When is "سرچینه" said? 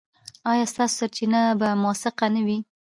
0.99-1.41